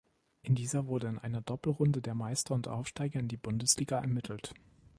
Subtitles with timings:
[0.41, 4.55] In dieser wurde in einer Doppelrunde der Meister und Aufsteiger in die Bundesliga ermittelt.